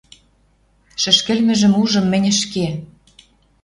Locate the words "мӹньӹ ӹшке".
2.11-2.67